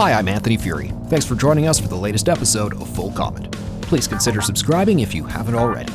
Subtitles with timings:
[0.00, 0.96] Hi, I'm Anthony Furey.
[1.10, 3.52] Thanks for joining us for the latest episode of Full Comment.
[3.82, 5.92] Please consider subscribing if you haven't already.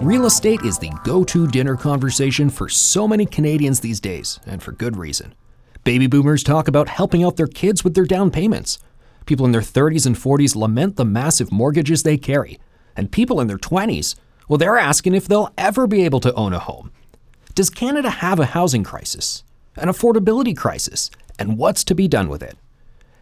[0.00, 4.62] Real estate is the go to dinner conversation for so many Canadians these days, and
[4.62, 5.34] for good reason.
[5.82, 8.78] Baby boomers talk about helping out their kids with their down payments.
[9.24, 12.60] People in their 30s and 40s lament the massive mortgages they carry.
[12.94, 14.14] And people in their 20s,
[14.48, 16.92] well, they're asking if they'll ever be able to own a home.
[17.56, 19.42] Does Canada have a housing crisis,
[19.74, 22.56] an affordability crisis, and what's to be done with it?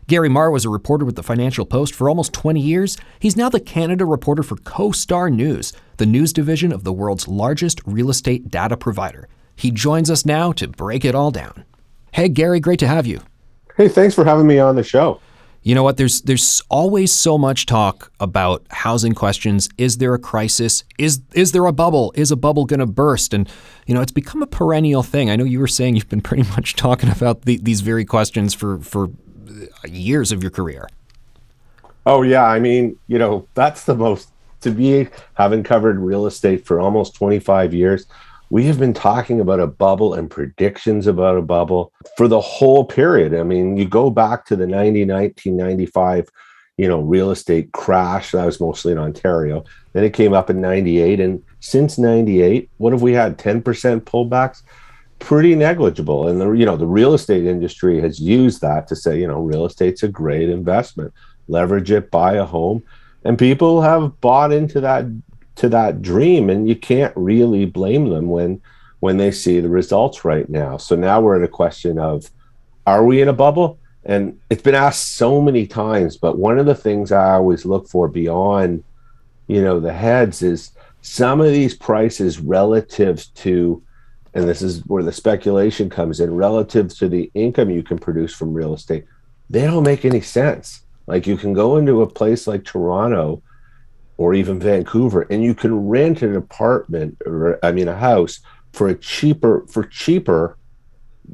[0.07, 2.99] Gary Marr was a reporter with the Financial Post for almost 20 years.
[3.19, 7.81] He's now the Canada reporter for CoStar News, the news division of the world's largest
[7.87, 9.29] real estate data provider.
[9.57, 11.65] He joins us now to break it all down.
[12.13, 13.21] Hey, Gary, great to have you.
[13.79, 15.21] Hey, thanks for having me on the show.
[15.63, 15.97] You know what?
[15.97, 19.71] There's there's always so much talk about housing questions.
[19.79, 20.85] Is there a crisis?
[20.99, 22.13] Is is there a bubble?
[22.15, 23.33] Is a bubble going to burst?
[23.33, 23.49] And
[23.87, 25.31] you know, it's become a perennial thing.
[25.31, 28.53] I know you were saying you've been pretty much talking about the, these very questions
[28.53, 29.09] for for
[29.85, 30.89] years of your career.
[32.07, 36.67] Oh yeah, I mean, you know, that's the most to be having covered real estate
[36.67, 38.07] for almost 25 years.
[38.51, 42.85] We have been talking about a bubble and predictions about a bubble for the whole
[42.85, 43.35] period.
[43.35, 46.29] I mean, you go back to the 90, 1995,
[46.77, 48.33] you know, real estate crash.
[48.33, 49.65] That was mostly in Ontario.
[49.93, 51.21] Then it came up in 98.
[51.21, 53.39] And since 98, what have we had?
[53.39, 53.63] 10%
[54.03, 54.63] pullbacks?
[55.25, 56.29] Pretty negligible.
[56.29, 59.41] And the you know the real estate industry has used that to say you know
[59.41, 61.13] real estate's a great investment.
[61.49, 62.83] Leverage it, buy a home,
[63.25, 65.07] and people have bought into that
[65.57, 68.61] to that dream, and you can't really blame them when
[69.01, 70.77] when they see the results right now.
[70.77, 72.31] So now we're in a question of
[72.87, 73.79] are we in a bubble?
[74.05, 77.89] And it's been asked so many times, but one of the things I always look
[77.89, 78.85] for beyond,
[79.47, 83.83] you know, the heads is some of these prices relative to
[84.35, 88.35] and this is where the speculation comes in relative to the income you can produce
[88.35, 89.05] from real estate.
[89.49, 90.83] They don't make any sense.
[91.07, 93.43] Like you can go into a place like toronto
[94.17, 98.39] or even vancouver and you can rent an apartment or i mean a house
[98.73, 100.57] for a cheaper for cheaper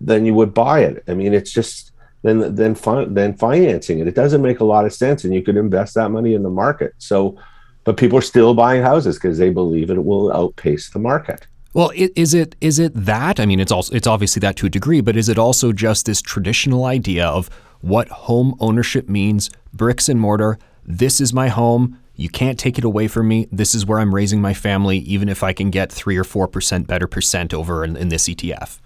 [0.01, 1.03] than you would buy it.
[1.09, 1.93] I mean it's just
[2.23, 2.77] then then
[3.15, 4.09] then financing it.
[4.09, 6.51] It doesn't make a lot of sense and you could invest that money in the
[6.51, 6.93] market.
[6.99, 7.39] So
[7.85, 11.93] but people are still buying houses because they believe it will outpace the market well,
[11.95, 13.39] is it is it that?
[13.39, 16.07] I mean, it's also it's obviously that to a degree, but is it also just
[16.07, 17.49] this traditional idea of
[17.81, 20.59] what home ownership means, bricks and mortar?
[20.85, 21.99] This is my home.
[22.17, 23.49] You can't take it away from me.
[23.53, 26.49] This is where I'm raising my family, even if I can get three or four
[26.49, 28.79] percent better percent over in, in this ETF.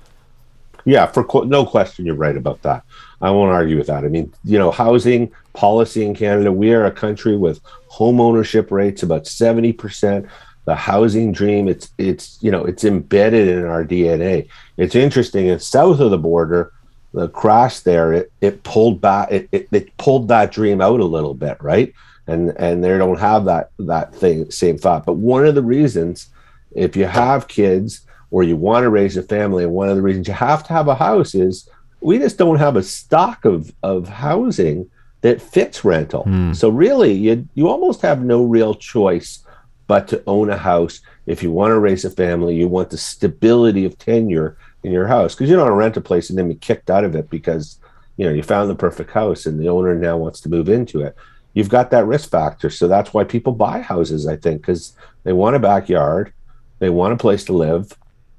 [0.85, 2.85] Yeah, for no question, you're right about that.
[3.23, 4.05] I won't argue with that.
[4.05, 8.71] I mean, you know, housing policy in Canada, we are a country with home ownership
[8.71, 10.27] rates about seventy percent
[10.67, 15.67] the housing dream it's it's you know it's embedded in our dna it's interesting It's
[15.67, 16.73] south of the border
[17.15, 21.05] the crash there it, it pulled back it, it, it pulled that dream out a
[21.05, 21.95] little bit right?
[22.27, 25.07] And and they don't have that that thing same thought.
[25.07, 26.29] But one of the reasons
[26.73, 28.01] if you have kids
[28.31, 30.73] or you want to raise a family and one of the reasons you have to
[30.73, 31.69] have a house is
[32.01, 36.25] we just don't have a stock of of housing that fits rental.
[36.25, 36.57] Mm.
[36.57, 39.44] so really you you almost have no real choice
[39.87, 42.99] but to own a house if you want to raise a family you want the
[42.99, 45.35] stability of tenure in your house.
[45.35, 47.29] Because you don't want to rent a place and then be kicked out of it
[47.29, 47.81] because
[48.17, 51.01] you know you found the perfect house and the owner now wants to move into
[51.01, 51.17] it.
[51.55, 52.71] You've got that risk factor.
[52.71, 54.95] So that's why people buy houses i think because
[55.25, 56.33] they want a backyard
[56.79, 57.93] they want a place to live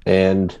[0.06, 0.58] and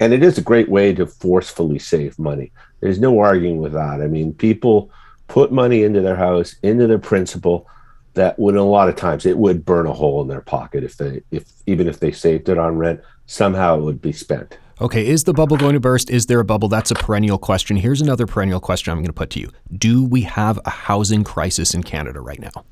[0.00, 2.52] and it is a great way to forcefully save money.
[2.80, 4.00] There's no arguing with that.
[4.00, 4.90] I mean people
[5.28, 7.68] put money into their house into their principal
[8.16, 10.96] that would a lot of times it would burn a hole in their pocket if
[10.96, 14.58] they if even if they saved it on rent somehow it would be spent.
[14.80, 16.10] Okay is the bubble going to burst?
[16.10, 16.68] Is there a bubble?
[16.68, 17.76] That's a perennial question.
[17.76, 19.50] Here's another perennial question i'm going to put to you.
[19.76, 22.64] Do we have a housing crisis in canada right now?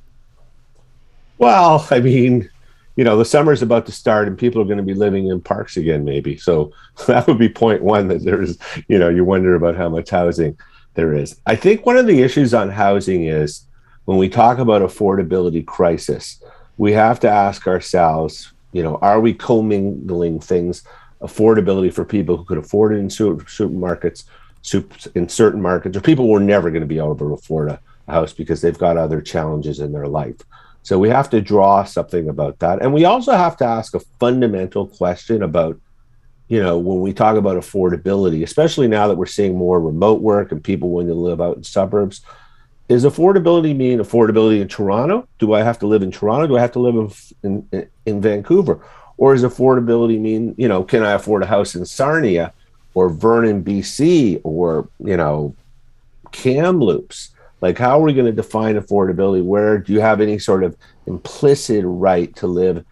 [1.39, 2.51] Well i mean
[2.97, 5.41] you know the summer's about to start and people are going to be living in
[5.41, 6.37] parks again maybe.
[6.39, 6.73] So
[7.07, 8.59] that would be point one that there's
[8.89, 10.59] you know you wonder about how much housing
[10.95, 11.39] there is.
[11.47, 13.67] I think one of the issues on housing is
[14.05, 16.43] when we talk about affordability crisis,
[16.77, 20.83] we have to ask ourselves, you know, are we commingling things,
[21.23, 24.25] affordability for people who could afford it in supermarkets,
[25.15, 27.81] in certain markets, or people who are never going to be able to afford a
[28.09, 30.37] house because they've got other challenges in their life.
[30.83, 32.83] So we have to draw something about that.
[32.83, 35.81] And we also have to ask a fundamental question about,
[36.49, 40.53] you know, when we talk about affordability, especially now that we're seeing more remote work
[40.53, 42.21] and people willing to live out in suburbs,
[42.89, 45.27] is affordability mean affordability in Toronto?
[45.39, 46.47] Do I have to live in Toronto?
[46.47, 48.85] Do I have to live in, in, in Vancouver?
[49.17, 52.53] Or does affordability mean, you know, can I afford a house in Sarnia
[52.95, 55.55] or Vernon, BC, or, you know,
[56.33, 57.31] Kamloops?
[57.61, 59.43] Like, how are we going to define affordability?
[59.43, 60.77] Where do you have any sort of
[61.07, 62.85] implicit right to live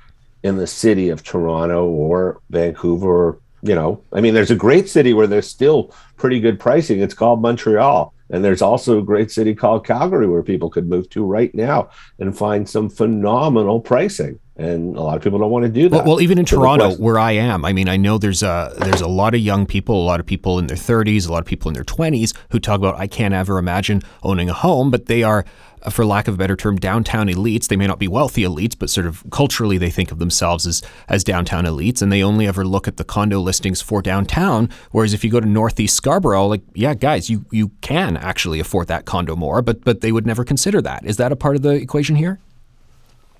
[0.42, 3.28] in the city of Toronto or Vancouver?
[3.28, 7.00] Or, you know, I mean, there's a great city where there's still pretty good pricing.
[7.00, 8.14] It's called Montreal.
[8.32, 11.90] And there's also a great city called Calgary where people could move to right now
[12.18, 16.04] and find some phenomenal pricing and a lot of people don't want to do that.
[16.04, 18.74] Well, well even in so Toronto, where I am, I mean, I know there's a
[18.78, 21.38] there's a lot of young people, a lot of people in their 30s, a lot
[21.38, 24.90] of people in their 20s who talk about I can't ever imagine owning a home,
[24.90, 25.46] but they are,
[25.82, 27.68] uh, for lack of a better term, downtown elites.
[27.68, 30.82] They may not be wealthy elites, but sort of culturally they think of themselves as
[31.08, 34.68] as downtown elites, and they only ever look at the condo listings for downtown.
[34.90, 38.88] Whereas if you go to Northeast Scarborough, like yeah, guys, you you can actually afford
[38.88, 41.06] that condo more, but but they would never consider that.
[41.06, 42.38] Is that a part of the equation here?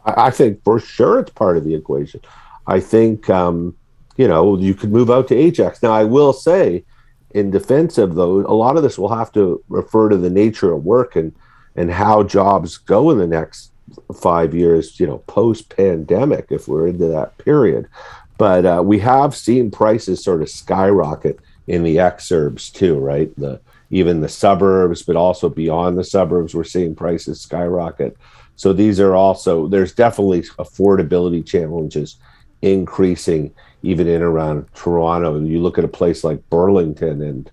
[0.05, 2.21] I, I think for sure it's part of the equation.
[2.67, 3.77] I think um,
[4.17, 5.83] you know you could move out to Ajax.
[5.83, 6.85] Now I will say,
[7.31, 10.73] in defense of those, a lot of this will have to refer to the nature
[10.73, 11.35] of work and
[11.77, 13.73] and how jobs go in the next
[14.15, 14.99] five years.
[15.01, 17.89] You know, post pandemic, if we're into that period.
[18.39, 23.31] But uh, we have seen prices sort of skyrocket in the exurbs too, right?
[23.37, 23.61] The
[23.91, 28.17] even the suburbs, but also beyond the suburbs, we're seeing prices skyrocket.
[28.57, 32.17] So these are also there's definitely affordability challenges
[32.63, 33.53] increasing
[33.83, 35.35] even in around Toronto.
[35.37, 37.51] And you look at a place like Burlington, and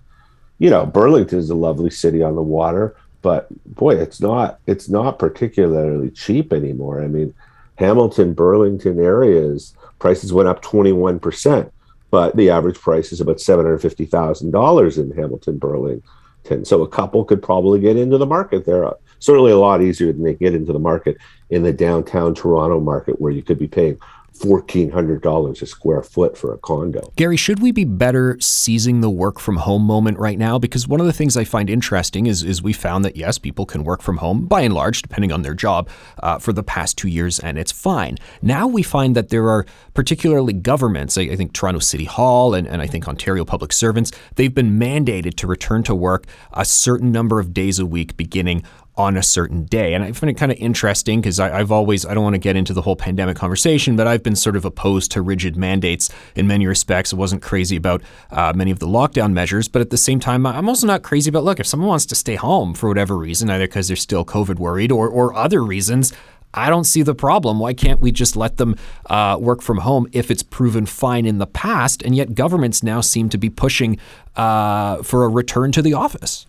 [0.58, 4.88] you know Burlington is a lovely city on the water, but boy, it's not it's
[4.88, 7.02] not particularly cheap anymore.
[7.02, 7.34] I mean,
[7.76, 11.72] Hamilton, Burlington areas prices went up twenty one percent,
[12.10, 16.64] but the average price is about seven hundred fifty thousand dollars in Hamilton, Burlington.
[16.64, 18.84] So a couple could probably get into the market there
[19.20, 21.16] certainly a lot easier than they get into the market
[21.50, 23.98] in the downtown Toronto market where you could be paying
[24.40, 27.12] $1,400 a square foot for a condo.
[27.16, 30.58] Gary, should we be better seizing the work from home moment right now?
[30.58, 33.66] Because one of the things I find interesting is, is we found that, yes, people
[33.66, 35.88] can work from home by and large, depending on their job,
[36.22, 38.16] uh, for the past two years, and it's fine.
[38.40, 42.66] Now we find that there are particularly governments, I, I think Toronto City Hall and,
[42.66, 47.12] and I think Ontario public servants, they've been mandated to return to work a certain
[47.12, 48.62] number of days a week beginning
[49.00, 49.94] on a certain day.
[49.94, 52.54] And I find it kind of interesting because I've always, I don't want to get
[52.54, 56.46] into the whole pandemic conversation, but I've been sort of opposed to rigid mandates in
[56.46, 57.12] many respects.
[57.12, 60.46] I wasn't crazy about uh, many of the lockdown measures, but at the same time,
[60.46, 63.50] I'm also not crazy about, look, if someone wants to stay home for whatever reason,
[63.50, 66.12] either because they're still COVID worried or, or other reasons,
[66.52, 67.60] I don't see the problem.
[67.60, 68.74] Why can't we just let them
[69.06, 72.02] uh, work from home if it's proven fine in the past?
[72.02, 73.98] And yet governments now seem to be pushing
[74.36, 76.46] uh, for a return to the office.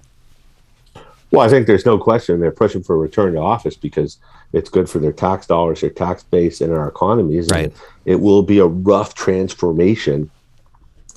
[1.31, 4.17] Well, I think there's no question they're pushing for a return to office because
[4.51, 7.49] it's good for their tax dollars, their tax base, and our economies.
[7.49, 7.73] Right.
[8.05, 10.29] it will be a rough transformation,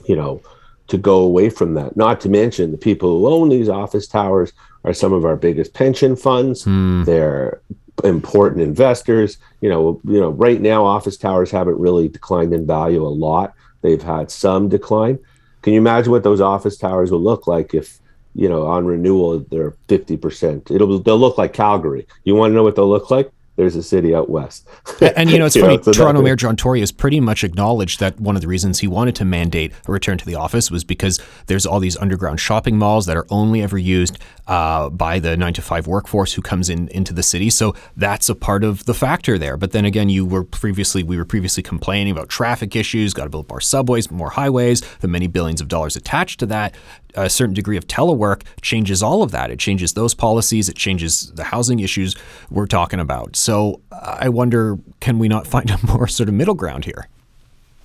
[0.07, 0.41] you know,
[0.87, 1.97] to go away from that.
[1.97, 4.53] Not to mention the people who own these office towers
[4.85, 6.63] are some of our biggest pension funds.
[6.63, 7.03] Hmm.
[7.05, 7.61] They're
[8.05, 9.39] important investors.
[9.61, 13.55] You know, you know, right now office towers haven't really declined in value a lot.
[13.83, 15.19] They've had some decline.
[15.63, 17.99] Can you imagine what those office towers will look like if
[18.35, 20.71] you know, on renewal, they're 50%.
[20.71, 22.07] It'll, they'll look like Calgary.
[22.25, 23.31] You want to know what they'll look like?
[23.57, 24.67] There's a city out west.
[25.01, 25.77] and, you know, it's you funny.
[25.77, 28.81] Know, so Toronto Mayor John Tory has pretty much acknowledged that one of the reasons
[28.81, 32.41] he wanted to mandate a return to the office was because there's all these underground
[32.41, 36.43] shopping malls that are only ever used uh, by the nine to five workforce who
[36.43, 37.49] comes in into the city.
[37.49, 39.57] So that's a part of the factor there.
[39.57, 43.15] But then again, you were previously we were previously complaining about traffic issues.
[43.15, 46.75] Got to build more subways, more highways, the many billions of dollars attached to that
[47.15, 49.51] a certain degree of telework changes all of that.
[49.51, 50.69] It changes those policies.
[50.69, 52.17] It changes the housing issues
[52.51, 53.37] we're talking about.
[53.37, 57.09] So I wonder, can we not find a more sort of middle ground here?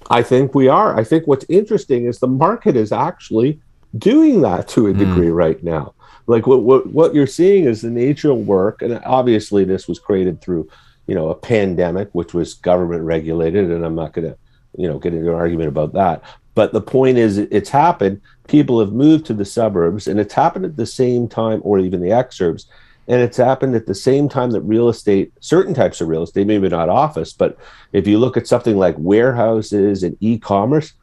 [0.09, 0.97] I think we are.
[0.97, 3.59] I think what's interesting is the market is actually
[3.97, 4.99] doing that to a hmm.
[4.99, 5.35] degree mm.
[5.35, 5.93] right now.
[6.27, 9.97] Like what, what what you're seeing is the nature of work, and obviously this was
[9.97, 10.69] created through,
[11.07, 14.37] you know, a pandemic, which was government regulated, and I'm not going to,
[14.77, 16.23] you know, get into an argument about that.
[16.59, 18.19] But the point is, it's happened.
[18.49, 22.01] People have moved to the suburbs, and it's happened at the same time, or even
[22.01, 22.65] the exurbs.
[23.07, 26.47] And it's happened at the same time that real estate, certain types of real estate,
[26.47, 27.57] maybe not office, but
[27.93, 30.95] if you look at something like warehouses and e-commerce,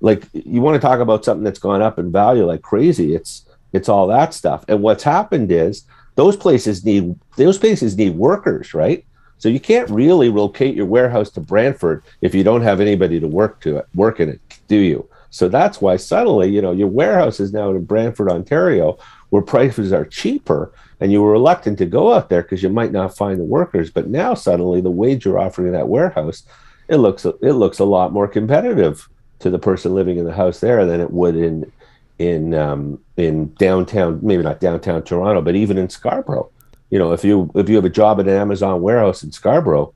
[0.00, 3.14] like you want to talk about something that's gone up in value like crazy.
[3.14, 4.64] It's it's all that stuff.
[4.66, 5.84] And what's happened is
[6.16, 9.06] those places need those places need workers, right?
[9.38, 13.28] So you can't really locate your warehouse to Brantford if you don't have anybody to
[13.28, 15.08] work to it, work in it, do you?
[15.30, 18.98] So that's why suddenly, you know, your warehouse is now in Brantford, Ontario,
[19.30, 22.92] where prices are cheaper, and you were reluctant to go out there because you might
[22.92, 23.90] not find the workers.
[23.90, 26.44] But now suddenly, the wage you're offering in that warehouse,
[26.88, 29.08] it looks it looks a lot more competitive
[29.40, 31.70] to the person living in the house there than it would in
[32.18, 36.48] in um, in downtown, maybe not downtown Toronto, but even in Scarborough.
[36.90, 39.92] you know, if you if you have a job at an Amazon warehouse in Scarborough,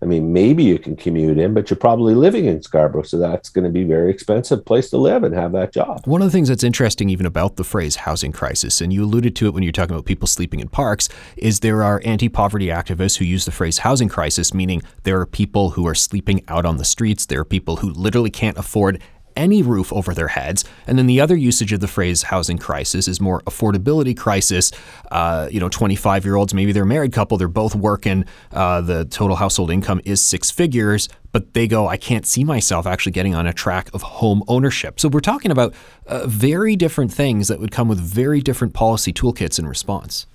[0.00, 3.48] I mean, maybe you can commute in, but you're probably living in Scarborough, so that's
[3.48, 6.06] going to be a very expensive place to live and have that job.
[6.06, 9.34] One of the things that's interesting, even about the phrase housing crisis, and you alluded
[9.36, 13.18] to it when you're talking about people sleeping in parks, is there are anti-poverty activists
[13.18, 16.76] who use the phrase housing crisis, meaning there are people who are sleeping out on
[16.76, 19.02] the streets, there are people who literally can't afford
[19.38, 20.64] any roof over their heads.
[20.86, 24.72] And then the other usage of the phrase housing crisis is more affordability crisis.
[25.10, 28.82] Uh, you know, 25 year olds, maybe they're a married couple, they're both working, uh,
[28.82, 33.12] the total household income is six figures, but they go, I can't see myself actually
[33.12, 34.98] getting on a track of home ownership.
[34.98, 35.72] So we're talking about
[36.06, 40.26] uh, very different things that would come with very different policy toolkits in response.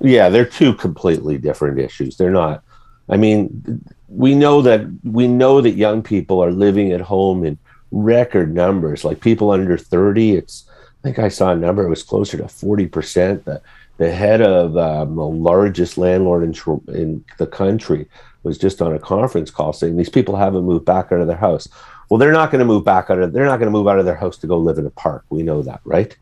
[0.00, 2.16] Yeah, they're two completely different issues.
[2.16, 2.62] They're not.
[3.08, 7.58] I mean, we know that we know that young people are living at home in
[7.90, 9.04] record numbers.
[9.04, 11.84] Like people under 30, it's I think I saw a number.
[11.84, 13.44] It was closer to 40 percent.
[13.44, 13.60] The
[13.98, 18.08] the head of um, the largest landlord in in the country
[18.42, 21.36] was just on a conference call saying these people haven't moved back out of their
[21.36, 21.68] house.
[22.08, 23.98] Well, they're not going to move back out of they're not going to move out
[23.98, 25.24] of their house to go live in a park.
[25.30, 26.16] We know that, right?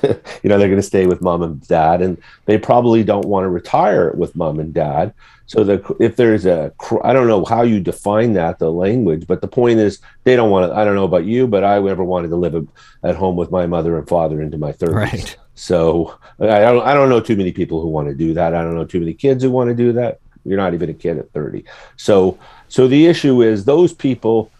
[0.42, 3.44] you know, they're going to stay with mom and dad, and they probably don't want
[3.44, 5.12] to retire with mom and dad.
[5.46, 6.72] So the if there's a
[7.04, 10.50] I don't know how you define that the language, but the point is they don't
[10.50, 10.76] want to.
[10.76, 12.66] I don't know about you, but I never wanted to live
[13.02, 14.94] at home with my mother and father into my thirties.
[14.94, 15.36] Right.
[15.54, 18.54] So I don't I don't know too many people who want to do that.
[18.54, 20.20] I don't know too many kids who want to do that.
[20.44, 21.64] You're not even a kid at 30.
[21.96, 24.50] So so the issue is those people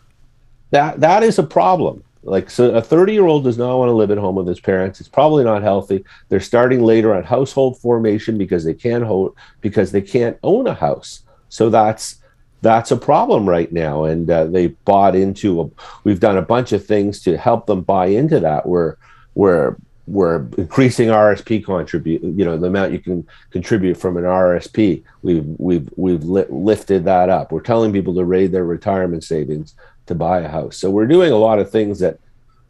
[0.70, 3.94] that that is a problem like so a 30 year old does not want to
[3.94, 5.00] live at home with his parents.
[5.00, 6.04] It's probably not healthy.
[6.28, 10.74] They're starting later on household formation because they can't hold because they can't own a
[10.74, 11.22] house.
[11.48, 12.16] So that's
[12.62, 14.04] that's a problem right now.
[14.04, 15.70] And uh, they bought into a,
[16.04, 18.66] we've done a bunch of things to help them buy into that.
[18.66, 18.96] We're
[19.34, 19.76] we're
[20.06, 25.46] we're increasing RSP contribute you know the amount you can contribute from an RSP we've
[25.58, 27.50] we've we've li- lifted that up.
[27.50, 29.74] We're telling people to raise their retirement savings
[30.12, 30.76] to buy a house.
[30.76, 32.18] So we're doing a lot of things that,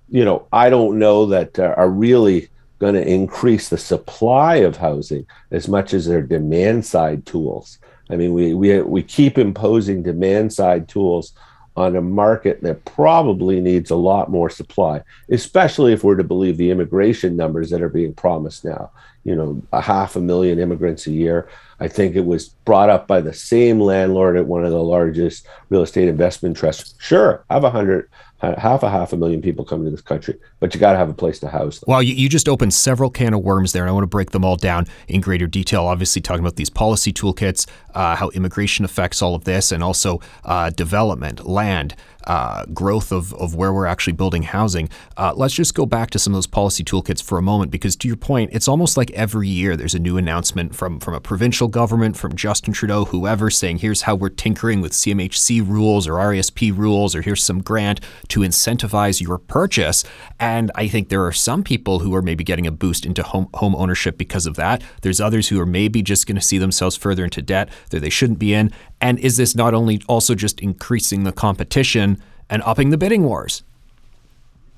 [0.08, 4.76] you know, I don't know that uh, are really going to increase the supply of
[4.76, 7.78] housing as much as their demand side tools.
[8.10, 11.32] I mean, we we we keep imposing demand side tools
[11.76, 16.56] on a market that probably needs a lot more supply, especially if we're to believe
[16.56, 18.90] the immigration numbers that are being promised now.
[19.24, 21.48] You know, a half a million immigrants a year.
[21.78, 25.46] I think it was brought up by the same landlord at one of the largest
[25.68, 26.94] real estate investment trusts.
[26.98, 28.10] Sure, have a hundred,
[28.42, 31.08] half a half a million people come to this country, but you got to have
[31.08, 31.86] a place to house them.
[31.88, 34.30] Well, you, you just opened several can of worms there, and I want to break
[34.30, 35.84] them all down in greater detail.
[35.86, 40.20] Obviously, talking about these policy toolkits, uh, how immigration affects all of this, and also
[40.44, 44.88] uh, development, land uh, growth of, of where we're actually building housing.
[45.16, 47.96] Uh, let's just go back to some of those policy toolkits for a moment, because
[47.96, 51.20] to your point, it's almost like every year there's a new announcement from, from a
[51.20, 56.14] provincial government, from Justin Trudeau, whoever, saying here's how we're tinkering with CMHC rules or
[56.14, 60.04] RSP rules, or here's some grant to incentivize your purchase.
[60.38, 63.48] And I think there are some people who are maybe getting a boost into home,
[63.54, 64.82] home ownership because of that.
[65.02, 68.10] There's others who are maybe just going to see themselves further into debt that they
[68.10, 68.72] shouldn't be in.
[69.02, 73.64] And is this not only also just increasing the competition and upping the bidding wars?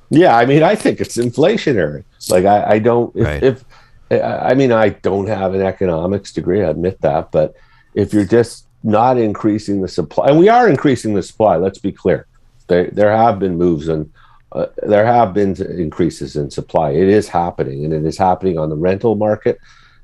[0.08, 2.04] Yeah, I mean, I think it's inflationary.
[2.30, 3.42] Like, I, I don't, if, right.
[3.42, 3.64] if,
[4.10, 7.54] I mean, I don't have an economics degree, I admit that, but
[7.94, 11.92] if you're just not increasing the supply, and we are increasing the supply, let's be
[11.92, 12.26] clear.
[12.66, 14.10] There, there have been moves and
[14.52, 16.90] uh, there have been increases in supply.
[16.92, 19.58] It is happening, and it is happening on the rental market,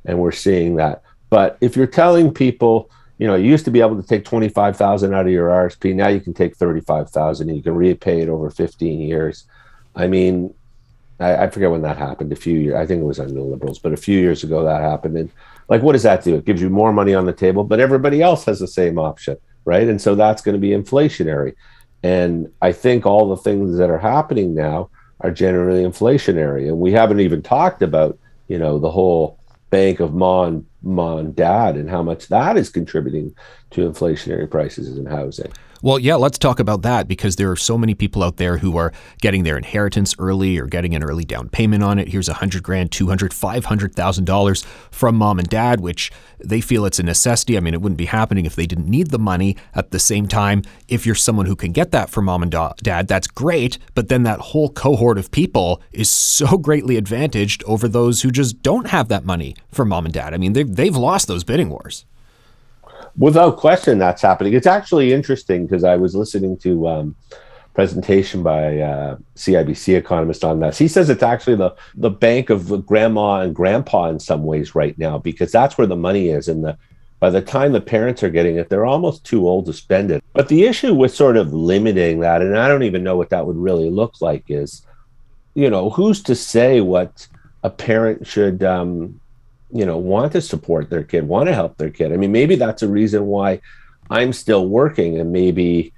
[0.05, 1.03] and we're seeing that.
[1.31, 5.13] But if you're telling people, you know, you used to be able to take 25,000
[5.13, 5.95] out of your RSP.
[5.95, 9.45] Now you can take 35,000 and you can repay it over 15 years.
[9.95, 10.55] I mean,
[11.21, 12.77] I, I, forget when that happened a few years.
[12.77, 15.19] I think it was under the liberals, but a few years ago that happened.
[15.19, 15.31] And
[15.69, 16.37] like, what does that do?
[16.37, 19.37] It gives you more money on the table, but everybody else has the same option.
[19.67, 19.87] Right.
[19.87, 21.57] And so that's going to be inflationary.
[22.03, 24.89] And I think all the things that are happening now
[25.21, 26.69] are generally inflationary.
[26.69, 29.40] And we haven't even talked about, you know, the whole
[29.71, 33.35] Bank of Mon Mon Dad and how much that is contributing
[33.71, 35.53] to inflationary prices in housing.
[35.83, 38.77] Well, yeah, let's talk about that because there are so many people out there who
[38.77, 42.09] are getting their inheritance early or getting an early down payment on it.
[42.09, 46.13] Here's a hundred grand, two hundred, five hundred thousand dollars from mom and dad, which
[46.39, 47.57] they feel it's a necessity.
[47.57, 49.57] I mean, it wouldn't be happening if they didn't need the money.
[49.75, 53.09] At the same time, if you're someone who can get that from mom and dad,
[53.09, 53.79] that's great.
[53.95, 58.63] But then that whole cohort of people is so greatly advantaged over those who just
[58.63, 60.35] don't have that money from mom and dad.
[60.35, 62.05] I mean, they've they've lost those bidding wars
[63.21, 67.15] without question that's happening it's actually interesting because i was listening to um,
[67.75, 70.79] presentation by uh, CIBC economist on this.
[70.79, 74.97] He says it's actually the the bank of grandma and grandpa in some ways right
[74.99, 76.49] now because that's where the money is.
[76.49, 76.77] And the
[77.21, 80.25] by the time the parents are getting it, they're almost too old to spend it.
[80.33, 83.47] But the issue with sort of limiting that, and I don't even know what that
[83.47, 84.87] would really look like, is
[85.55, 87.29] you know who's to say what
[87.63, 89.20] a parent should um,
[89.73, 92.13] you know want to support their kid, want to help their kid.
[92.13, 93.61] I mean, maybe that's a reason why
[94.11, 95.93] I'm still working and maybe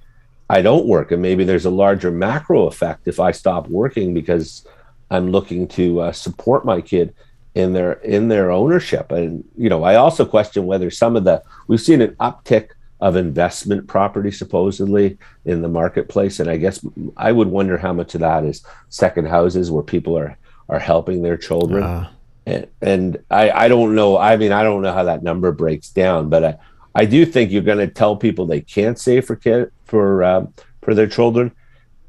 [0.49, 1.11] I don't work.
[1.11, 4.67] And maybe there's a larger macro effect if I stop working because
[5.09, 7.15] I'm looking to uh, support my kid
[7.55, 9.11] in their in their ownership.
[9.11, 13.15] And you know, I also question whether some of the we've seen an uptick of
[13.15, 16.85] investment property supposedly in the marketplace, and I guess
[17.17, 20.37] I would wonder how much of that is second houses where people are
[20.69, 21.83] are helping their children.
[21.83, 22.09] Uh.
[22.45, 24.17] And, and I, I don't know.
[24.17, 26.57] I mean, I don't know how that number breaks down, but I,
[26.95, 30.53] I do think you're going to tell people they can't save for kid for um,
[30.81, 31.51] for their children.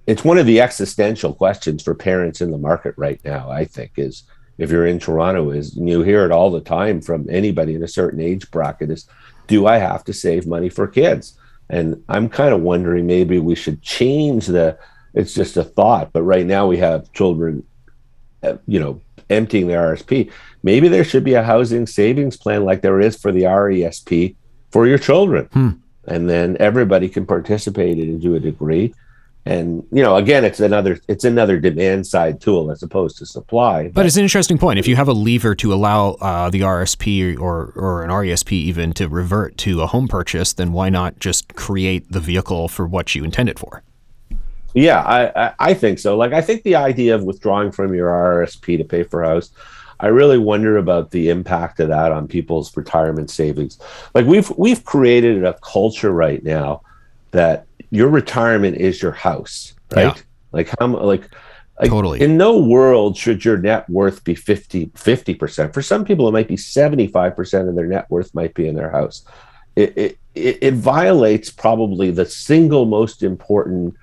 [0.06, 3.50] It's one of the existential questions for parents in the market right now.
[3.50, 4.24] I think is
[4.58, 7.88] if you're in Toronto, is you hear it all the time from anybody in a
[7.88, 9.08] certain age bracket is,
[9.46, 11.38] do I have to save money for kids?
[11.70, 14.78] And I'm kind of wondering maybe we should change the.
[15.14, 17.64] It's just a thought, but right now we have children,
[18.66, 20.30] you know, emptying the RSP.
[20.62, 24.36] Maybe there should be a housing savings plan like there is for the RESP
[24.70, 25.46] for your children.
[25.52, 25.70] Hmm.
[26.06, 28.94] And then everybody can participate in it to a degree.
[29.46, 33.84] And you know, again, it's another it's another demand side tool as opposed to supply.
[33.84, 34.78] But, but it's an interesting point.
[34.78, 38.94] If you have a lever to allow uh, the RSP or or an RESP even
[38.94, 43.14] to revert to a home purchase, then why not just create the vehicle for what
[43.14, 43.82] you intend it for?
[44.74, 46.16] Yeah, I, I, I think so.
[46.16, 49.50] Like I think the idea of withdrawing from your RSP to pay for a house
[50.00, 53.78] I really wonder about the impact of that on people's retirement savings.
[54.14, 56.82] Like we've we've created a culture right now
[57.30, 60.16] that your retirement is your house, right?
[60.16, 60.22] Yeah.
[60.52, 61.30] Like how like
[61.80, 62.20] like, totally.
[62.20, 64.86] In no world should your net worth be 50
[65.34, 65.74] percent.
[65.74, 68.68] For some people, it might be seventy five percent of their net worth might be
[68.68, 69.24] in their house.
[69.76, 73.94] It, it it violates probably the single most important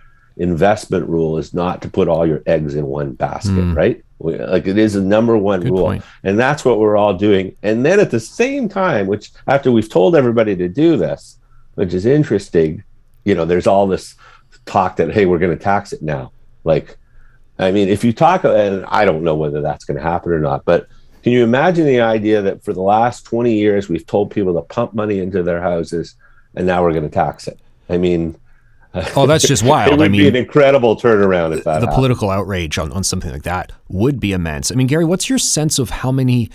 [0.42, 3.76] investment rule is not to put all your eggs in one basket, mm.
[3.76, 4.04] right?
[4.20, 5.84] Like it is a number one Good rule.
[5.84, 6.04] Point.
[6.24, 7.56] And that's what we're all doing.
[7.64, 11.38] And then at the same time, which after we've told everybody to do this,
[11.76, 12.84] which is interesting,
[13.24, 14.16] you know, there's all this
[14.66, 16.32] talk that, hey, we're going to tax it now.
[16.64, 16.98] Like,
[17.60, 20.40] I mean, if you talk, and I don't know whether that's going to happen or
[20.40, 20.88] not, but
[21.22, 24.62] can you imagine the idea that for the last 20 years, we've told people to
[24.62, 26.16] pump money into their houses
[26.56, 27.60] and now we're going to tax it?
[27.90, 28.36] I mean,
[29.16, 29.94] Oh, that's just wild.
[29.94, 31.76] it would I mean, be an incredible turnaround if that.
[31.76, 31.92] The happened.
[31.96, 34.72] political outrage on, on something like that would be immense.
[34.72, 36.50] I mean, Gary, what's your sense of how many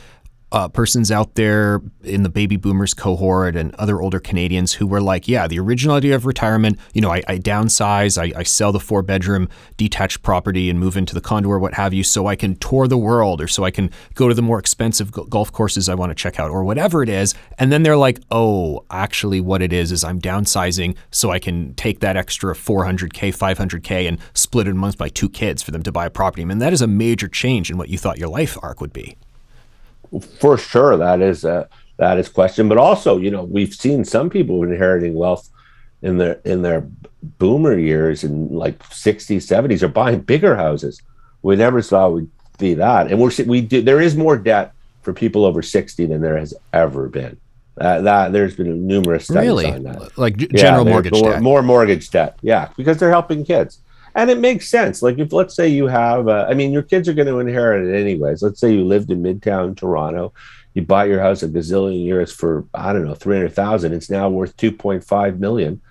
[0.52, 5.00] uh, persons out there in the baby boomers cohort and other older Canadians who were
[5.00, 8.70] like, yeah, the original idea of retirement, you know, I, I downsize, I, I, sell
[8.70, 12.28] the four bedroom detached property and move into the condo or what have you so
[12.28, 15.50] I can tour the world or so I can go to the more expensive golf
[15.50, 17.34] courses I want to check out or whatever it is.
[17.58, 21.74] And then they're like, oh, actually, what it is is I'm downsizing so I can
[21.74, 25.90] take that extra 400K, 500K and split it amongst my two kids for them to
[25.90, 26.42] buy a property.
[26.42, 28.92] I mean, that is a major change in what you thought your life arc would
[28.92, 29.16] be
[30.38, 32.68] for sure that is a, that is question.
[32.68, 35.48] But also you know we've seen some people inheriting wealth
[36.02, 36.86] in their in their
[37.38, 41.02] boomer years in like 60s 70s are buying bigger houses.
[41.42, 43.10] We never saw we'd see that.
[43.10, 46.54] And we're we do there is more debt for people over 60 than there has
[46.72, 47.38] ever been.
[47.78, 49.66] Uh, that there's been numerous studies really?
[49.66, 50.16] on that.
[50.16, 51.42] Like general yeah, mortgage more, debt.
[51.42, 52.38] more mortgage debt.
[52.42, 53.80] Yeah because they're helping kids
[54.16, 55.02] and it makes sense.
[55.02, 57.86] Like if let's say you have, uh, I mean, your kids are going to inherit
[57.86, 58.42] it anyways.
[58.42, 60.32] Let's say you lived in Midtown Toronto,
[60.72, 63.92] you bought your house a gazillion years for I don't know three hundred thousand.
[63.92, 65.82] It's now worth two point five million.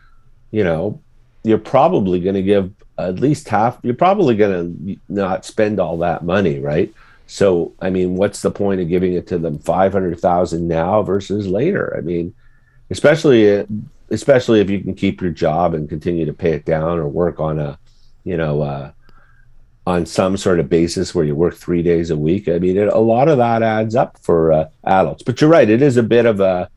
[0.49, 1.01] You know,
[1.43, 3.77] you're probably going to give at least half.
[3.83, 6.91] You're probably going to not spend all that money, right?
[7.27, 11.03] So, I mean, what's the point of giving it to them five hundred thousand now
[11.03, 11.95] versus later?
[11.95, 12.33] I mean,
[12.89, 13.67] especially
[14.09, 17.39] especially if you can keep your job and continue to pay it down or work
[17.39, 17.77] on a
[18.25, 18.91] you know, uh,
[19.87, 22.49] on some sort of basis where you work three days a week.
[22.49, 25.23] I mean, it, a lot of that adds up for uh, adults.
[25.23, 26.69] But you're right; it is a bit of a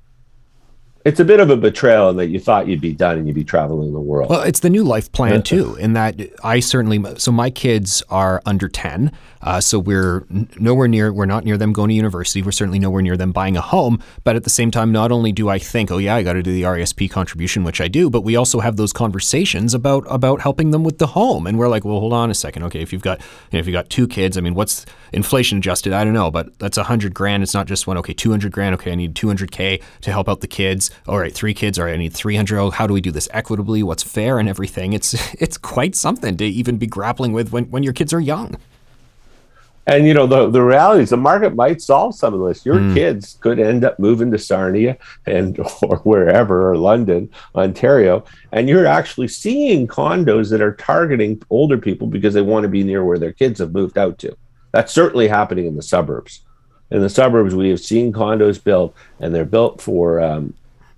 [1.05, 3.35] it's a bit of a betrayal in that you thought you'd be done and you'd
[3.35, 4.29] be traveling the world.
[4.29, 5.77] Well, it's the new life plan too.
[5.77, 10.27] In that I certainly so my kids are under ten, uh, so we're
[10.59, 12.43] nowhere near we're not near them going to university.
[12.43, 14.03] We're certainly nowhere near them buying a home.
[14.25, 16.43] But at the same time, not only do I think, oh yeah, I got to
[16.43, 20.41] do the RESP contribution, which I do, but we also have those conversations about about
[20.41, 21.47] helping them with the home.
[21.47, 23.67] And we're like, well, hold on a second, okay, if you've got you know, if
[23.67, 25.93] you got two kids, I mean, what's inflation adjusted?
[25.93, 27.43] I don't know, but that's a hundred grand.
[27.45, 27.97] It's not just one.
[27.99, 28.75] Okay, two hundred grand.
[28.75, 31.01] Okay, I need two hundred k to help out the kids kids.
[31.07, 31.79] All right, three kids.
[31.79, 32.71] All right, I need 300.
[32.71, 33.83] How do we do this equitably?
[33.83, 34.93] What's fair and everything?
[34.93, 38.57] It's it's quite something to even be grappling with when, when your kids are young.
[39.87, 42.67] And you know the the reality is the market might solve some of this.
[42.67, 42.93] Your mm.
[42.93, 48.87] kids could end up moving to Sarnia and or wherever or London, Ontario, and you're
[48.87, 53.19] actually seeing condos that are targeting older people because they want to be near where
[53.19, 54.37] their kids have moved out to.
[54.73, 56.43] That's certainly happening in the suburbs.
[56.91, 60.53] In the suburbs, we have seen condos built, and they're built for um,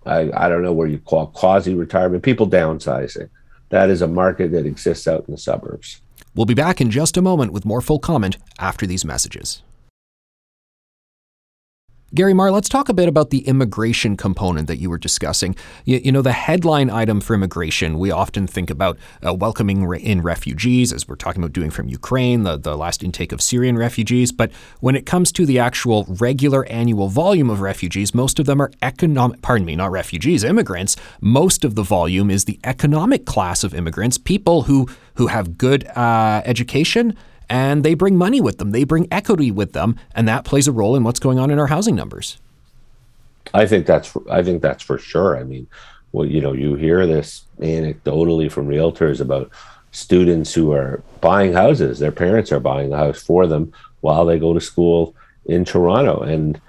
[0.06, 3.28] I, I don't know where you call quasi retirement people downsizing.
[3.68, 6.02] That is a market that exists out in the suburbs.
[6.34, 9.62] We'll be back in just a moment with more full comment after these messages.
[12.12, 15.54] Gary Marr, let's talk a bit about the immigration component that you were discussing.
[15.84, 20.00] You, you know, the headline item for immigration, we often think about uh, welcoming re-
[20.00, 23.78] in refugees, as we're talking about doing from Ukraine, the, the last intake of Syrian
[23.78, 24.32] refugees.
[24.32, 28.60] But when it comes to the actual regular annual volume of refugees, most of them
[28.60, 30.96] are economic, pardon me, not refugees, immigrants.
[31.20, 35.86] Most of the volume is the economic class of immigrants, people who, who have good
[35.94, 37.16] uh, education
[37.50, 38.70] and they bring money with them.
[38.70, 41.58] They bring equity with them, and that plays a role in what's going on in
[41.58, 42.38] our housing numbers.
[43.52, 45.36] I think that's I think that's for sure.
[45.36, 45.66] I mean,
[46.12, 49.50] well, you know, you hear this anecdotally from realtors about
[49.90, 51.98] students who are buying houses.
[51.98, 55.14] Their parents are buying the house for them while they go to school
[55.46, 56.60] in Toronto, and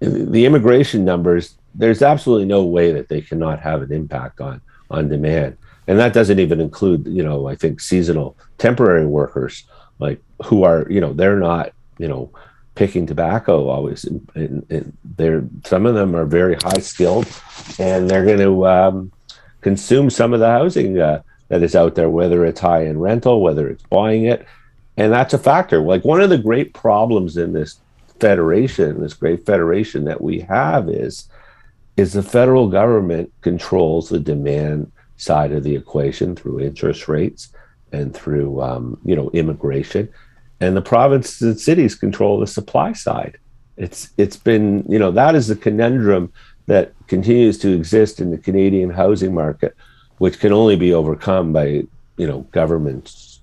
[0.00, 1.56] the immigration numbers.
[1.74, 6.12] There's absolutely no way that they cannot have an impact on on demand, and that
[6.12, 9.64] doesn't even include, you know, I think seasonal temporary workers
[9.98, 12.30] like who are you know they're not you know
[12.74, 14.04] picking tobacco always.
[14.04, 17.26] And, and, and they're some of them are very high skilled
[17.78, 19.12] and they're going to um,
[19.62, 23.40] consume some of the housing uh, that is out there whether it's high end rental
[23.40, 24.46] whether it's buying it.
[24.98, 25.80] And that's a factor.
[25.80, 27.80] Like one of the great problems in this
[28.20, 31.28] federation this great federation that we have is
[31.98, 37.52] is the federal government controls the demand side of the equation through interest rates
[37.92, 40.08] and through um, you know immigration,
[40.60, 43.38] and the provinces and cities control the supply side.
[43.76, 46.32] It's it's been you know that is the conundrum
[46.66, 49.76] that continues to exist in the Canadian housing market,
[50.18, 51.84] which can only be overcome by
[52.16, 53.40] you know governments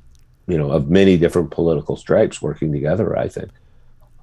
[0.47, 3.17] you know of many different political stripes working together.
[3.17, 3.52] I think.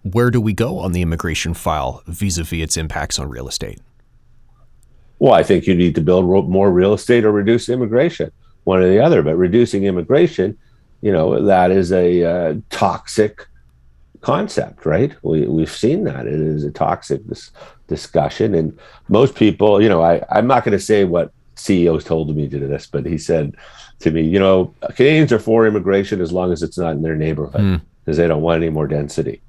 [0.03, 3.81] Where do we go on the immigration file vis-a-vis its impacts on real estate?
[5.19, 8.33] Well, I think you need to build more real estate or reduce immigration
[8.65, 9.23] one or the other.
[9.23, 10.57] But reducing immigration,
[11.03, 13.47] you know, that is a uh, toxic
[14.21, 15.15] concept, right?
[15.23, 16.27] We, we've seen that.
[16.27, 17.51] It is a toxic dis-
[17.89, 18.55] discussion.
[18.55, 22.49] And most people, you know, I, I'm not going to say what CEOs told me
[22.49, 23.57] to do this, but he said
[24.01, 27.17] to me, you know, Canadians are for immigration as long as it's not in their
[27.17, 28.21] neighborhood because mm.
[28.21, 29.43] they don't want any more density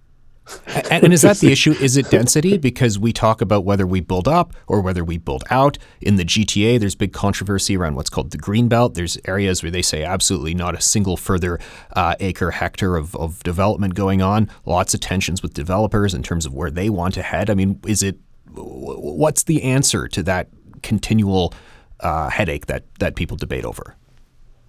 [0.90, 1.72] and, is that the issue?
[1.72, 2.58] Is it density?
[2.58, 5.78] Because we talk about whether we build up or whether we build out.
[6.02, 8.96] In the GTA, there's big controversy around what's called the green belt.
[8.96, 11.60] There's areas where they say absolutely not a single further
[11.96, 14.50] uh, acre hectare of, of development going on.
[14.66, 17.50] Lots of tensions with developers in terms of where they want to head.
[17.50, 18.18] I mean, is it
[18.54, 20.50] what's the answer to that
[20.84, 21.54] continual
[22.02, 23.96] uh, headache that that people debate over?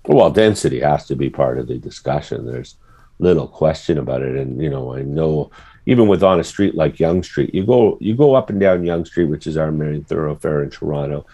[0.06, 2.46] Well, density has to be part of the discussion.
[2.46, 2.76] There's
[3.22, 5.50] little question about it, and you know, I know
[5.86, 8.84] even with on a street like Yonge Street, you go you go up and down
[8.84, 11.26] Yonge Street, which is our main thoroughfare in Toronto,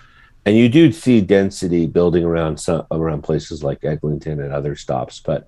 [0.44, 5.20] and you do see density building around some around places like Eglinton and other stops.
[5.20, 5.46] But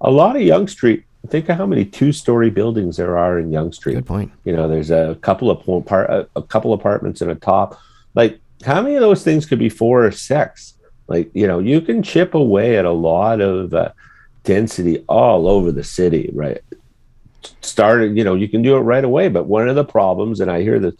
[0.00, 3.74] a lot of Yonge Street, think of how many two-story buildings there are in Yonge
[3.74, 3.94] Street.
[3.94, 4.32] Good point.
[4.44, 7.78] You know, there's a couple of part a couple apartments in a top.
[8.14, 10.74] Like, how many of those things could be four or six?
[11.06, 13.90] Like, you know, you can chip away at a lot of uh,
[14.44, 16.62] density all over the city, right?
[17.60, 19.28] started, you know, you can do it right away.
[19.28, 20.94] But one of the problems, and I hear this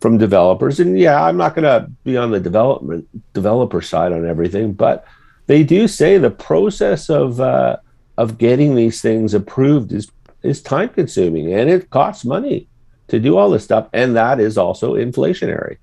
[0.00, 4.26] from developers, and yeah, I'm not going to be on the development developer side on
[4.26, 5.06] everything, but
[5.46, 7.76] they do say the process of uh,
[8.16, 10.10] of getting these things approved is
[10.42, 12.68] is time consuming and it costs money
[13.08, 15.78] to do all this stuff, and that is also inflationary.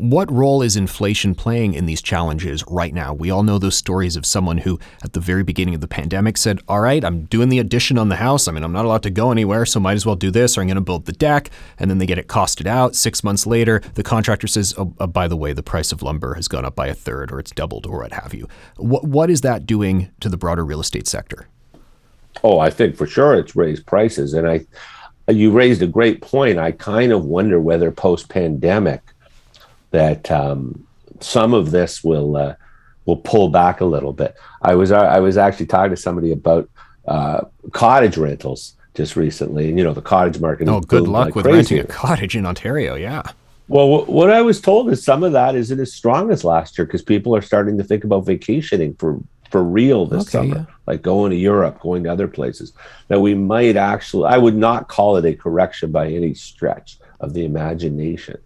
[0.00, 3.12] What role is inflation playing in these challenges right now?
[3.12, 6.38] We all know those stories of someone who, at the very beginning of the pandemic,
[6.38, 8.48] said, All right, I'm doing the addition on the house.
[8.48, 10.62] I mean, I'm not allowed to go anywhere, so might as well do this, or
[10.62, 11.50] I'm going to build the deck.
[11.78, 12.96] And then they get it costed out.
[12.96, 16.32] Six months later, the contractor says, Oh, uh, by the way, the price of lumber
[16.32, 18.48] has gone up by a third, or it's doubled, or what have you.
[18.78, 21.46] What, what is that doing to the broader real estate sector?
[22.42, 24.32] Oh, I think for sure it's raised prices.
[24.32, 24.64] And I,
[25.30, 26.58] you raised a great point.
[26.58, 29.02] I kind of wonder whether post pandemic,
[29.90, 30.86] that um,
[31.20, 32.54] some of this will uh,
[33.06, 34.34] will pull back a little bit.
[34.62, 36.68] I was I was actually talking to somebody about
[37.06, 40.68] uh, cottage rentals just recently, and you know the cottage market.
[40.68, 41.76] Oh, good luck like with crazy.
[41.76, 42.94] renting a cottage in Ontario.
[42.94, 43.22] Yeah.
[43.68, 46.84] Well, what I was told is some of that isn't as strong as last year
[46.84, 50.74] because people are starting to think about vacationing for for real this okay, summer, yeah.
[50.86, 52.72] like going to Europe, going to other places.
[53.08, 57.34] That we might actually, I would not call it a correction by any stretch of
[57.34, 58.38] the imagination,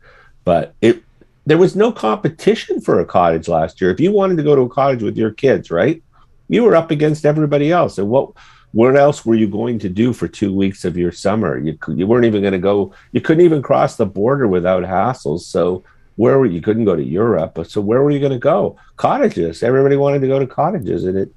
[0.44, 1.02] but it
[1.46, 3.90] there was no competition for a cottage last year.
[3.90, 6.02] If you wanted to go to a cottage with your kids, right,
[6.48, 7.98] you were up against everybody else.
[7.98, 8.30] And what
[8.72, 11.58] what else were you going to do for two weeks of your summer?
[11.58, 12.92] You you weren't even going to go.
[13.12, 15.40] You couldn't even cross the border without hassles.
[15.40, 15.84] So
[16.16, 17.58] where were you couldn't go to Europe.
[17.66, 18.76] So where were you going to go?
[18.96, 19.62] Cottages.
[19.62, 21.32] Everybody wanted to go to cottages, and it,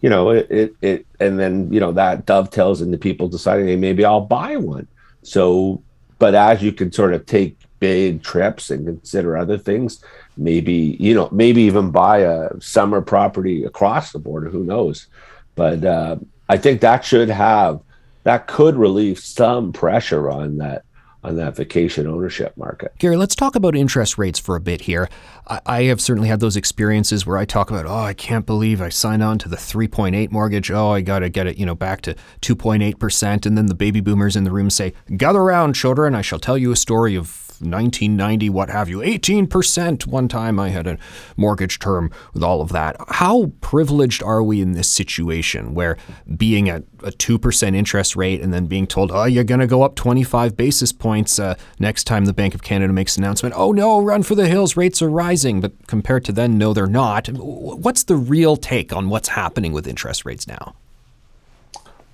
[0.00, 3.76] you know, it it, it and then you know that dovetails into people deciding, hey,
[3.76, 4.86] maybe I'll buy one.
[5.22, 5.82] So,
[6.18, 10.04] but as you can sort of take big trips and consider other things,
[10.36, 14.48] maybe you know, maybe even buy a summer property across the border.
[14.48, 15.08] Who knows?
[15.56, 16.16] But uh,
[16.48, 17.80] I think that should have
[18.22, 20.84] that could relieve some pressure on that
[21.22, 22.92] on that vacation ownership market.
[22.98, 25.08] Gary, let's talk about interest rates for a bit here.
[25.46, 28.80] I, I, have certainly had those experiences where I talk about, oh, I can't believe
[28.80, 30.70] I signed on to the 3.8 mortgage.
[30.70, 33.44] Oh, I got to get it, you know, back to 2.8%.
[33.44, 36.14] And then the baby boomers in the room say, gather around, children.
[36.14, 40.06] I shall tell you a story of 1990, what have you, 18%.
[40.06, 40.98] One time I had a
[41.36, 42.96] mortgage term with all of that.
[43.08, 45.96] How privileged are we in this situation where
[46.36, 49.82] being at a 2% interest rate and then being told, oh, you're going to go
[49.82, 53.54] up 25 basis points uh, next time the Bank of Canada makes an announcement?
[53.56, 55.60] Oh, no, run for the hills, rates are rising.
[55.60, 57.28] But compared to then, no, they're not.
[57.28, 60.74] What's the real take on what's happening with interest rates now?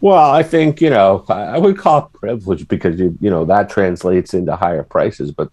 [0.01, 3.71] Well, I think you know I would call it privilege because you you know that
[3.71, 5.33] translates into higher prices.
[5.33, 5.51] But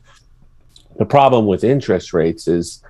[0.98, 2.84] the problem with interest rates is,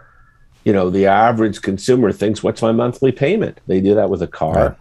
[0.65, 4.27] you know, the average consumer thinks, "What's my monthly payment?" They do that with a
[4.27, 4.77] car, right.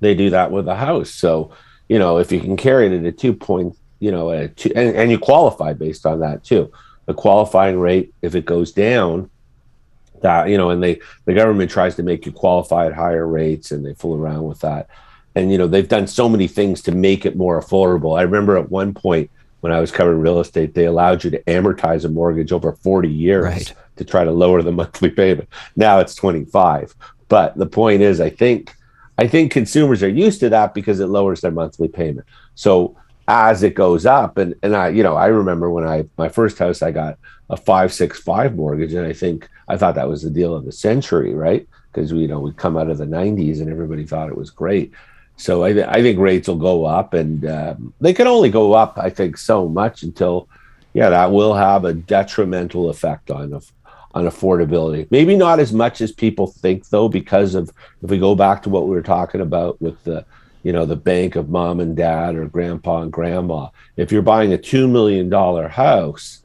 [0.00, 1.10] they do that with a house.
[1.10, 1.52] So,
[1.88, 4.70] you know, if you can carry it at a two point, you know, a two,
[4.76, 6.70] and, and you qualify based on that too.
[7.06, 9.30] The qualifying rate, if it goes down,
[10.20, 13.70] that you know, and they the government tries to make you qualify at higher rates,
[13.70, 14.90] and they fool around with that
[15.34, 18.18] and you know they've done so many things to make it more affordable.
[18.18, 21.42] I remember at one point when i was covering real estate they allowed you to
[21.44, 23.74] amortize a mortgage over 40 years right.
[23.96, 25.48] to try to lower the monthly payment.
[25.76, 26.94] Now it's 25
[27.28, 28.74] but the point is i think
[29.18, 32.26] i think consumers are used to that because it lowers their monthly payment.
[32.54, 36.30] So as it goes up and and i you know i remember when i my
[36.30, 37.18] first house i got
[37.50, 41.34] a 565 mortgage and i think i thought that was the deal of the century
[41.34, 41.68] right?
[41.92, 44.50] Because we you know we come out of the 90s and everybody thought it was
[44.50, 44.92] great
[45.38, 48.74] so I, th- I think rates will go up, and um, they can only go
[48.74, 50.48] up, I think, so much until,
[50.94, 53.58] yeah, that will have a detrimental effect on
[54.14, 55.06] on affordability.
[55.10, 57.70] Maybe not as much as people think, though, because of
[58.02, 60.24] if we go back to what we were talking about with the,
[60.64, 63.68] you know, the bank of mom and dad or grandpa and grandma.
[63.96, 66.42] If you're buying a two million dollar house,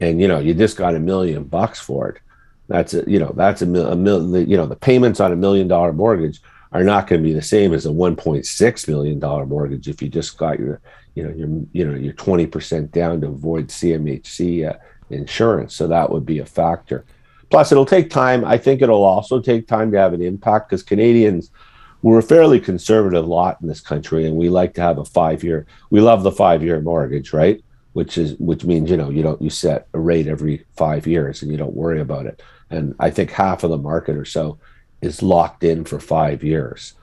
[0.00, 2.20] and you know you just got a million bucks for it,
[2.68, 5.66] that's a you know that's a, a mil, you know the payments on a million
[5.66, 6.42] dollar mortgage
[6.74, 10.08] are not going to be the same as a 1.6 million dollar mortgage if you
[10.08, 10.80] just got your
[11.14, 14.76] you know your you know your 20% down to avoid CMHC uh,
[15.10, 15.74] insurance.
[15.76, 17.06] So that would be a factor.
[17.50, 18.44] Plus it'll take time.
[18.44, 21.50] I think it'll also take time to have an impact because canadians
[22.02, 25.42] we're a fairly conservative lot in this country and we like to have a five
[25.42, 27.62] year we love the five year mortgage right?
[27.92, 31.42] Which is which means you know you don't you set a rate every five years
[31.42, 32.42] and you don't worry about it.
[32.70, 34.58] And i think half of the market or so
[35.04, 36.94] is locked in for five years.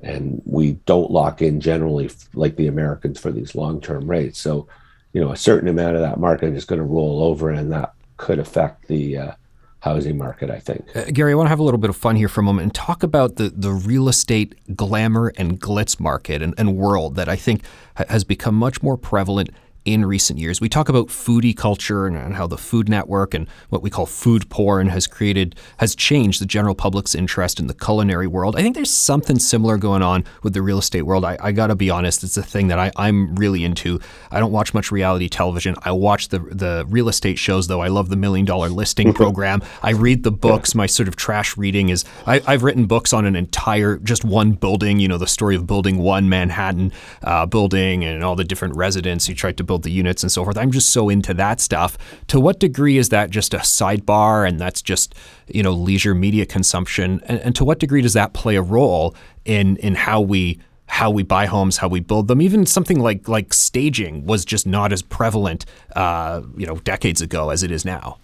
[0.00, 4.40] And we don't lock in generally like the Americans for these long term rates.
[4.40, 4.66] So,
[5.12, 7.94] you know, a certain amount of that market is going to roll over, and that
[8.16, 9.32] could affect the uh,
[9.80, 10.96] housing market, I think.
[10.96, 12.64] Uh, Gary, I want to have a little bit of fun here for a moment
[12.64, 17.28] and talk about the, the real estate glamour and glitz market and, and world that
[17.28, 17.62] I think
[17.94, 19.50] has become much more prevalent
[19.84, 20.60] in recent years.
[20.60, 24.06] We talk about foodie culture and, and, how the Food Network and what we call
[24.06, 28.56] food porn has created, has changed the general public's interest in the culinary world.
[28.56, 31.24] I think there's something similar going on with the real estate world.
[31.24, 34.00] I, I got to be honest, it's a thing that I, I'm really into.
[34.30, 35.74] I don't watch much reality television.
[35.82, 37.80] I watch the, the real estate shows, though.
[37.80, 39.62] I love the Million Dollar Listing program.
[39.82, 40.74] I read the books.
[40.74, 44.52] My sort of trash reading is I, have written books on an entire, just one
[44.52, 46.92] building, you know, the story of building one Manhattan
[47.22, 50.44] uh, building and all the different residents who tried to build the units and so
[50.44, 50.58] forth.
[50.58, 51.96] I'm just so into that stuff.
[52.26, 55.14] To what degree is that just a sidebar and that's just,
[55.48, 57.22] you know, leisure media consumption?
[57.24, 59.14] And, and to what degree does that play a role
[59.46, 62.42] in in how we how we buy homes, how we build them.
[62.42, 65.64] Even something like like staging was just not as prevalent,
[65.96, 68.18] uh, you know, decades ago as it is now.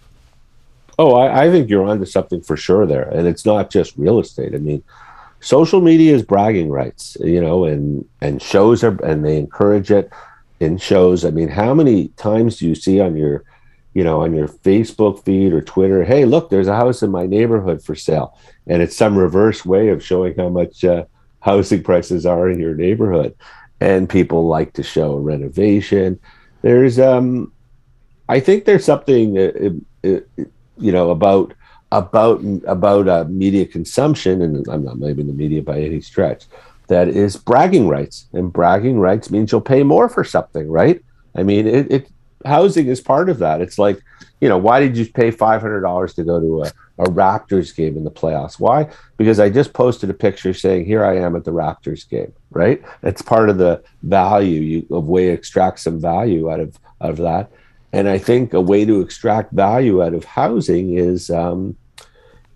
[0.99, 4.19] Oh, I, I, think you're onto something for sure there, and it's not just real
[4.19, 4.53] estate.
[4.53, 4.83] I mean,
[5.39, 10.11] social media is bragging rights, you know, and and shows are and they encourage it
[10.59, 11.25] in shows.
[11.25, 13.43] I mean, how many times do you see on your
[13.93, 17.25] you know, on your Facebook feed or Twitter, hey, look, there's a house in my
[17.25, 21.05] neighborhood for sale, and it's some reverse way of showing how much uh,
[21.39, 23.35] housing prices are in your neighborhood,
[23.81, 26.19] and people like to show a renovation.
[26.61, 27.51] There's, um,
[28.27, 30.19] I think there's something, uh, uh,
[30.77, 31.53] you know, about
[31.91, 36.45] about about uh, media consumption, and I'm not blaming the media by any stretch.
[36.89, 41.01] That is bragging rights, and bragging rights means you'll pay more for something, right?
[41.35, 42.09] I mean, it, it
[42.45, 43.61] housing is part of that.
[43.61, 44.01] It's like,
[44.41, 47.75] you know, why did you pay five hundred dollars to go to a, a Raptors
[47.75, 48.59] game in the playoffs?
[48.59, 48.89] Why?
[49.17, 52.81] Because I just posted a picture saying, "Here I am at the Raptors game." Right?
[53.03, 57.11] It's part of the value you, of way to extract some value out of out
[57.11, 57.51] of that.
[57.93, 61.75] And I think a way to extract value out of housing is um,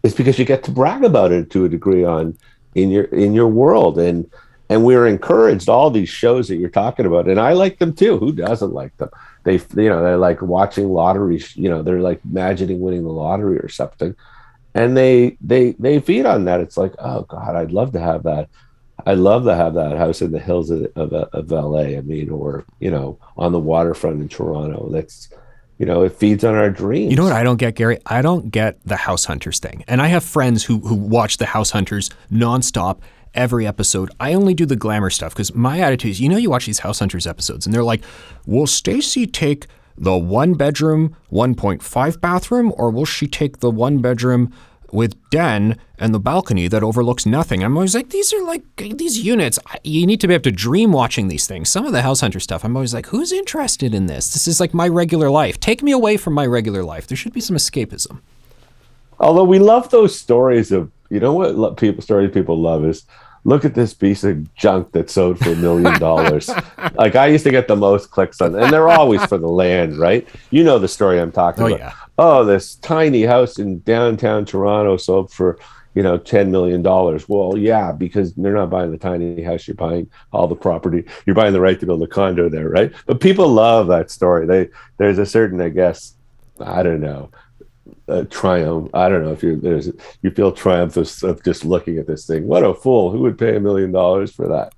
[0.03, 2.37] is because you get to brag about it to a degree on
[2.75, 3.97] in your in your world.
[3.99, 4.29] And
[4.69, 7.27] and we're encouraged all these shows that you're talking about.
[7.27, 8.17] And i like them too.
[8.17, 9.09] Who doesn't like them?
[9.43, 13.57] They you know they're like watching lottery you know they're like imagining winning the lottery
[13.57, 14.15] or something.
[14.73, 16.61] And they they they feed on that.
[16.61, 18.49] It's like oh god i'd love to have that.
[19.05, 22.29] I'd love to have that house in the hills of, of, of la i mean
[22.29, 24.89] or you know on the waterfront in toronto.
[24.91, 25.29] That's
[25.77, 27.11] you know, it feeds on our dreams.
[27.11, 27.97] You know what I don't get, Gary?
[28.05, 29.83] I don't get the House Hunters thing.
[29.87, 32.99] And I have friends who who watch the House Hunters nonstop
[33.33, 34.11] every episode.
[34.19, 36.79] I only do the glamour stuff because my attitude is, you know, you watch these
[36.79, 38.03] House Hunters episodes and they're like,
[38.45, 44.53] will Stacy take the one bedroom, 1.5 bathroom, or will she take the one bedroom
[44.93, 47.63] with den and the balcony that overlooks nothing?
[47.63, 49.59] I'm always like, these are like these units.
[49.83, 51.69] You need to be able to dream watching these things.
[51.69, 54.31] Some of the House Hunter stuff, I'm always like, who's interested in this?
[54.31, 55.59] This is like my regular life.
[55.59, 57.07] Take me away from my regular life.
[57.07, 58.21] There should be some escapism.
[59.19, 63.05] Although we love those stories of, you know what people stories people love is
[63.43, 66.49] look at this piece of junk that sold for a million dollars.
[66.95, 69.97] like I used to get the most clicks on, and they're always for the land,
[69.97, 70.27] right?
[70.49, 71.79] You know the story I'm talking oh, about.
[71.79, 71.93] Yeah.
[72.17, 75.59] Oh, this tiny house in downtown Toronto sold for
[75.93, 77.27] you know ten million dollars.
[77.27, 81.05] Well, yeah, because they're not buying the tiny house; you're buying all the property.
[81.25, 82.93] You're buying the right to build a condo there, right?
[83.05, 84.45] But people love that story.
[84.45, 86.15] They there's a certain, I guess,
[86.59, 87.29] I don't know
[88.07, 88.89] uh, triumph.
[88.93, 92.25] I don't know if you there's you feel triumph of, of, just looking at this
[92.25, 92.47] thing.
[92.47, 93.11] What a fool!
[93.11, 94.73] Who would pay a million dollars for that?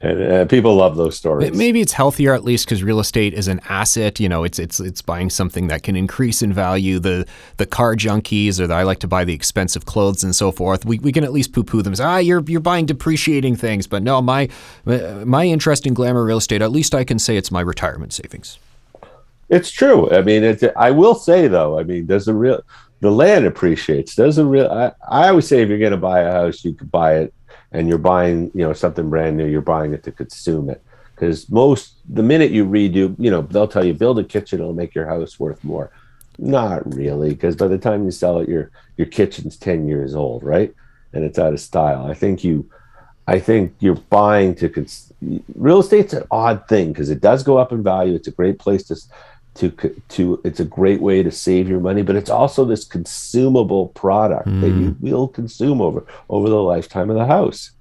[0.00, 1.56] And, and people love those stories.
[1.56, 4.18] Maybe it's healthier at least because real estate is an asset.
[4.18, 6.98] You know, it's it's it's buying something that can increase in value.
[6.98, 7.24] The
[7.58, 10.84] the car junkies or the, I like to buy the expensive clothes and so forth.
[10.84, 11.94] We, we can at least poo poo them.
[11.94, 13.86] Say, ah, you're you're buying depreciating things.
[13.86, 14.48] But no, my
[14.84, 16.62] my interest in glamour real estate.
[16.62, 18.58] At least I can say it's my retirement savings.
[19.52, 20.10] It's true.
[20.10, 21.78] I mean, it's, I will say though.
[21.78, 22.62] I mean, does the real
[23.00, 24.14] the land appreciates?
[24.14, 24.70] Does the real?
[24.70, 27.34] I, I always say if you're going to buy a house, you could buy it,
[27.70, 29.46] and you're buying you know something brand new.
[29.46, 30.82] You're buying it to consume it
[31.14, 34.72] because most the minute you redo, you know, they'll tell you build a kitchen, it'll
[34.72, 35.92] make your house worth more.
[36.38, 40.42] Not really, because by the time you sell it, your your kitchen's ten years old,
[40.42, 40.74] right?
[41.12, 42.06] And it's out of style.
[42.06, 42.70] I think you,
[43.26, 45.12] I think you're buying to cons-
[45.54, 48.14] real estate's an odd thing because it does go up in value.
[48.14, 48.96] It's a great place to
[49.54, 49.70] to
[50.08, 54.48] to it's a great way to save your money but it's also this consumable product
[54.48, 54.60] mm.
[54.60, 55.06] that you hmm.
[55.06, 57.72] will consume over over the lifetime of the house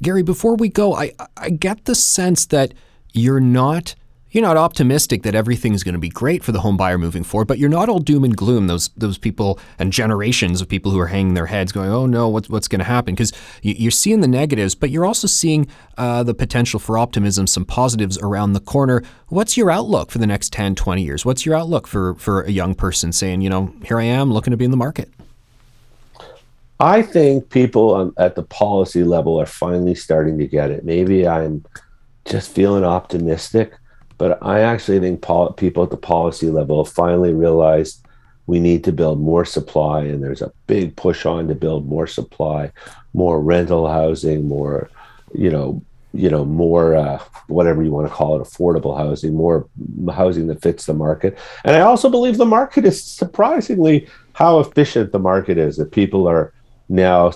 [0.00, 2.72] gary before we go i i get the sense that
[3.12, 3.94] you're not
[4.38, 7.24] you're not optimistic that everything is going to be great for the home buyer moving
[7.24, 8.68] forward, but you're not all doom and gloom.
[8.68, 12.28] Those those people and generations of people who are hanging their heads, going, "Oh no,
[12.28, 16.22] what's what's going to happen?" Because you're seeing the negatives, but you're also seeing uh,
[16.22, 19.02] the potential for optimism, some positives around the corner.
[19.26, 21.26] What's your outlook for the next 10, 20 years?
[21.26, 24.52] What's your outlook for for a young person saying, you know, here I am looking
[24.52, 25.10] to be in the market?
[26.78, 30.84] I think people on, at the policy level are finally starting to get it.
[30.84, 31.64] Maybe I'm
[32.24, 33.72] just feeling optimistic
[34.18, 38.04] but I actually think pol- people at the policy level finally realized
[38.46, 42.06] we need to build more supply, and there's a big push on to build more
[42.06, 42.72] supply,
[43.14, 44.90] more rental housing, more,
[45.34, 45.82] you know,
[46.14, 49.68] you know, more uh, whatever you want to call it, affordable housing, more
[50.10, 51.38] housing that fits the market.
[51.64, 55.76] And I also believe the market is surprisingly how efficient the market is.
[55.76, 56.54] That people are
[56.88, 57.32] now,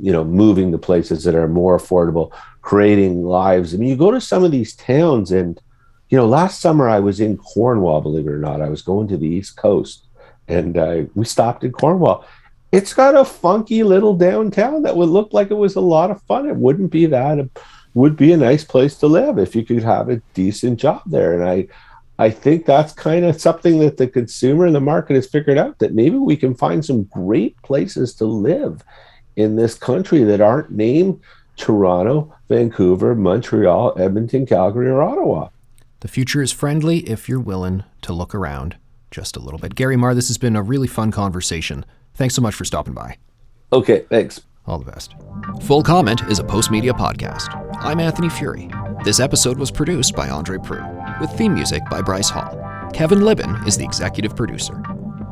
[0.00, 2.32] you know, moving to places that are more affordable,
[2.62, 3.74] creating lives.
[3.74, 5.60] I mean, you go to some of these towns and
[6.08, 8.60] you know, last summer I was in Cornwall, believe it or not.
[8.60, 10.06] I was going to the East Coast
[10.48, 12.26] and uh, we stopped in Cornwall.
[12.72, 16.22] It's got a funky little downtown that would look like it was a lot of
[16.22, 16.48] fun.
[16.48, 17.50] It wouldn't be that, it
[17.94, 21.34] would be a nice place to live if you could have a decent job there.
[21.34, 21.68] And I,
[22.18, 25.78] I think that's kind of something that the consumer and the market has figured out
[25.78, 28.84] that maybe we can find some great places to live
[29.36, 31.20] in this country that aren't named
[31.56, 35.48] Toronto, Vancouver, Montreal, Edmonton, Calgary, or Ottawa.
[36.04, 38.76] The future is friendly if you're willing to look around.
[39.10, 39.74] just a little bit.
[39.74, 41.86] Gary Marr, this has been a really fun conversation.
[42.12, 43.16] Thanks so much for stopping by.
[43.72, 44.42] Okay, thanks.
[44.66, 45.14] All the best.
[45.62, 47.48] Full Comment is a Postmedia podcast.
[47.80, 48.68] I'm Anthony Furey.
[49.02, 52.60] This episode was produced by Andre Proulx, with theme music by Bryce Hall.
[52.92, 54.82] Kevin Libin is the executive producer.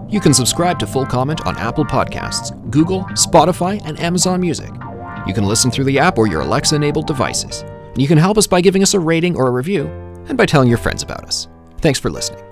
[0.08, 4.70] You can subscribe to Full Comment on Apple Podcasts, Google, Spotify, and Amazon Music.
[5.26, 7.60] You can listen through the app or your Alexa enabled devices.
[7.60, 9.84] And you can help us by giving us a rating or a review,
[10.28, 11.48] and by telling your friends about us.
[11.78, 12.51] Thanks for listening.